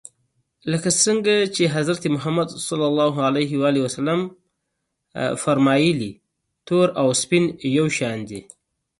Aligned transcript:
لکه 0.71 0.91
حضرت 1.75 2.03
محمد 2.15 2.49
ص 2.67 2.71
و 2.73 2.87
فرمایل 5.43 5.99
تور 6.67 6.87
او 7.01 7.07
سپین 7.21 7.45
یو 7.77 7.87
شان 7.97 8.17
دي. 8.29 8.39